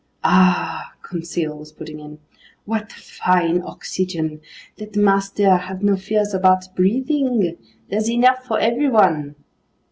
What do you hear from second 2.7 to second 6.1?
fine oxygen! Let master have no